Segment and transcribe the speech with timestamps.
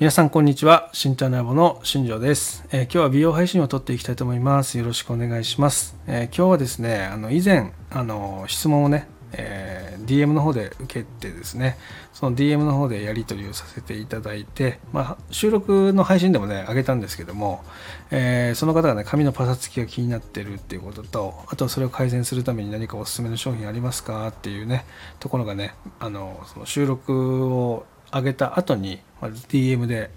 [0.00, 0.88] 皆さんこんにちは。
[0.94, 4.78] 新タラボの新庄です、えー今日は美容配信を撮っていきたいと思います。
[4.78, 11.76] よろしくお願いします、えー今日はですねあの以前あの質問をね、えー DM の方で受けてですね
[12.14, 17.62] その DM の方でやり取りをさせていただいて、まあ、収録の配信でもねあげたんですけども、
[18.10, 24.86] えその方がね髪のパサつきが気になってるっていうこととあとはそれを改善するために何かおすすめの商品ありますかっていうね
[25.18, 30.10] ところがねあのその収録を上げた後にま DM で、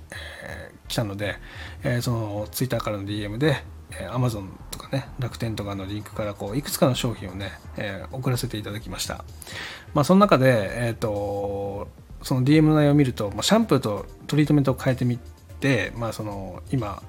[0.44, 1.36] えー来たので、
[1.84, 9.24] えーその Twitter からの DM で、えー Amazon とかね楽天とかのリンクからこういくつかの商品をね、えー送らせていただきました、
[9.94, 11.88] まあ、その中で、えー、と
[12.22, 15.20] その DM の内容を見ると、まあ、シャンプーとトリートメントを変えてみ
[15.60, 17.02] て、まあ、その今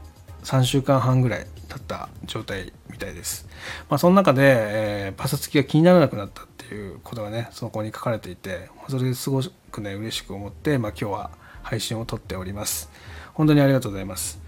[0.44, 3.48] 3週間半ぐらい経った状態みたいです。
[3.88, 11.30] まあ、その中で、えーパサつきが気にならなくなったっていうことがね、そこに書かれていて、それですごくね、嬉しく思って、まあ、今日は
[11.64, 12.90] 配信を撮っております。
[13.32, 14.38] 本当にありがとうございます。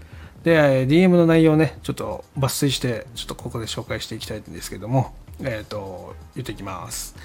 [0.43, 7.15] で、え DM の内容をね、ちょっと抜粋して、ちょっとここで紹介していきたいんですけども、えっ、と、言っていきます。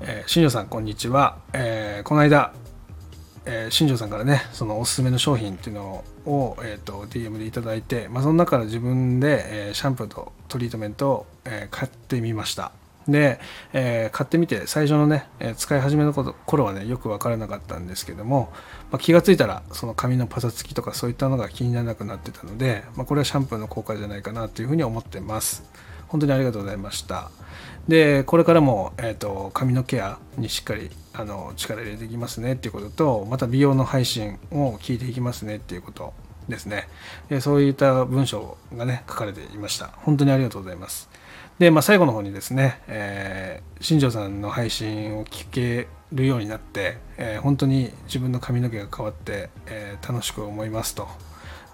[0.00, 1.38] えー新庄さん、こんにちは。
[1.52, 2.52] えーこの間、
[3.46, 12.72] えー新庄さんからねそのおすすめの商品っていうのを、えー、と DM でいただいて、まあ、その中から自分で、えーシャンプーとトリートメントを、えー買ってみました
[13.08, 13.40] で、
[13.72, 18.52] えー買ってみて最初のね、えー使い始めのこと頃はねよく分からなかったんですけども、
[18.90, 25.64] まあ、気がついたらその髪のパサつきとかそういったのが気にならなくなってたので、まあ、これはシャンプーの効果じゃないかなというふうに思ってます。
[26.08, 27.30] 本当にありがとうございました。
[27.88, 36.12] でこれからも、えー、と髪のケアにしっかりあの力入れていきますねっていうこととまた美容の配信を聞いていきますねっていうこと
[36.48, 36.88] ですね。
[37.28, 39.86] でそういった文章がね書かれていました。
[39.86, 41.08] 本当にありがとうございます。
[41.58, 51.08] で、まあ、最後の方にですね、えー新庄さんの配信を聞けるようになって、えー本当に自分の髪の毛が変わって、えー楽しく思いますと。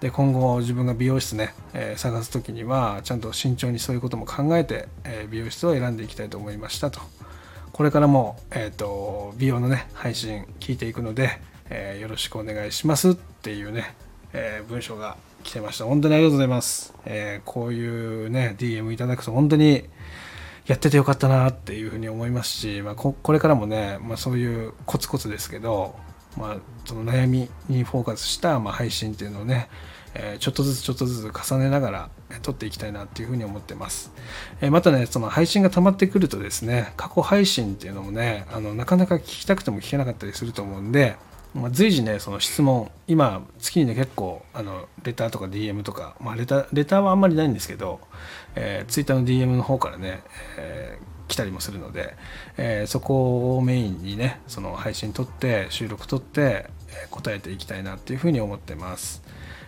[0.01, 6.99] で今後自分が美容室ね、えー探す時にはちゃんと慎重にそういうことも考えて、えー美容室を選んでいきたいと思いましたと。
[7.71, 13.95] これからも、えー、と美容のね配信聞いていくので、えーよろしくお願いしますっていうね、
[14.33, 15.85] えー文章が来てました。
[15.85, 19.83] 本当にありがとうございます、えーこういうね DM いただくと本当に
[20.65, 25.93] やっててよかったなっていうふうに思いますし、まあ、これからもね、まあ、そういうコツコツですけど、
[26.37, 29.69] まあ、その悩みにフォーカスした、ま、配信っていうのをね、
[30.15, 32.09] えーちょっとずつちょっとずつ重ねながら
[32.41, 34.11] 撮っていきたいなっていうふうに思ってます、
[34.61, 41.17] えーまたねその配信が溜まってくるとですね過去配信っていうのもねあのなかなか聞きたくても聞けなかったりすると思うんで
[41.53, 47.99] まあ、随時ねその質問今月にね結構あのレターとか DM とか、まあ、レターレターはあんまりないんですけど、
[48.55, 50.23] えー、Twitter の DM の方からね、
[50.57, 52.15] えー来たりもするので、
[52.57, 59.23] えーそこをメインにねその配信撮って収録撮って、えー答えていきたいなっていうふうに思ってます。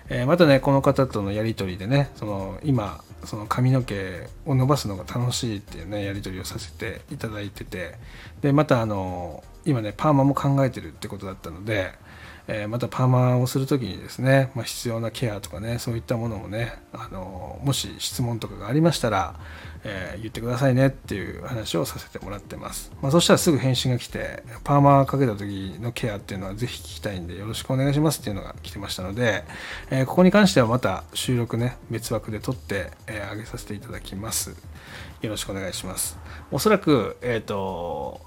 [0.09, 7.95] えーまたねこの方とのやり取りでねその今その髪の毛を伸ばすのが楽しいっていうねやり取りをさせていただいてて。
[8.41, 11.93] でまたあの今ねパーマも考えてるってことだったので、
[12.47, 19.39] えーまたパーマをする時にですね、まあ、必要なケアとかねそういったものもねあのもし質問とかがありましたら、
[19.83, 29.43] えー言ってくださいねっていう話をさせてもらってます、まあ、そしたらすぐ返信が来てパーマかけた時のケアっていうのはぜひ聞きたいんでよろしくお願いしますっていうのが来てましたので、
[29.91, 34.55] えーここに関してはまた収録ね別枠で撮って、えー上げさせていただきます。
[35.21, 36.17] よろしくお願いします。
[36.51, 38.21] おそらくえっ、と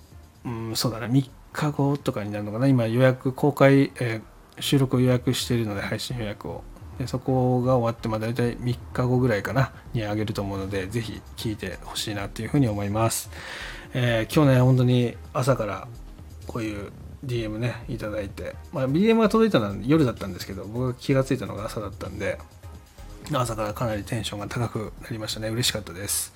[0.44, 2.66] うんそうだな3日後とかになるのかな。
[2.66, 6.62] 今予約公開、えー収録を予約しているので配信予約を。
[6.98, 13.30] でそこが終わってまあ大体3日後ぐらいかなに上げると思うのでぜひ聞いてほしいなっていうふうに思います、
[13.94, 15.86] えー今日ね本当に朝から
[16.48, 16.90] こういう
[17.24, 22.40] DM ねいただいて、まあ、DM が届いたのは夜だったんですけど僕が気がついたのが朝だったんで
[23.32, 25.48] 朝からかなりテンションが高くなりましたね。
[25.48, 26.32] 嬉しかったです、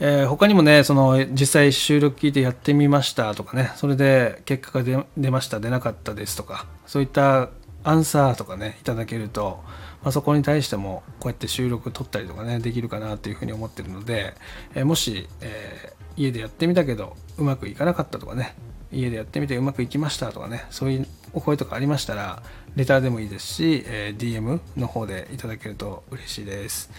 [0.00, 3.72] えー他にもねその実際収録聞いてやってみましたとかね。
[3.76, 6.66] それで結果が出ました出なかったですとか。
[6.86, 7.48] そういった
[7.84, 9.62] アンサーとかねいただけると、
[10.02, 14.34] まあ、そこに対してもこうやって収録撮ったりとかねできるかなっていうふうに思ってるので、
[14.74, 18.54] えーもし、えー家でやってみたけどうまくいかなかったとかね。
[18.92, 22.42] 家でやってみてうまくいきましたとかねそういうお声とかありましたら
[22.76, 26.90] レターでもいいですし、え DM の方でいただけると嬉しいです。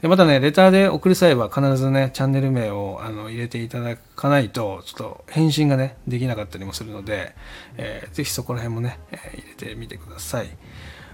[0.00, 7.34] でまたねレターで送る際は必ずねチャンネル名をあの入れていただかないとちょっと返信がねできなかったりもするので、
[7.76, 10.48] えーぜひそこら辺もね、え入れてみてください。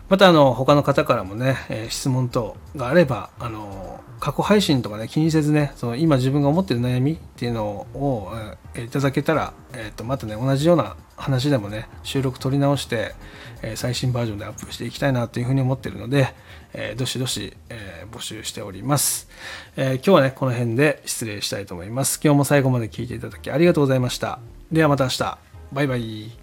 [0.08, 8.30] またあの他の方からもね、えー、質問等があればあの過去配信とかね気にせずねその今自分が思ってる悩みっていうのを、
[8.74, 13.14] えー、いただけたら、えー、とまたね同じような話でもね収録取り直して、
[13.62, 16.34] えー、最新バージョンでアップしていきたいなというふうに思ってるので、
[16.74, 19.28] え、どしどし、え、募集しております、
[19.76, 22.20] え、今日はねこの辺で失礼したいと思います。
[22.22, 24.40] 今日も最後まで聞いていただきありがとうございました。
[24.70, 25.38] ではまた明日。
[25.72, 26.41] バイバイ。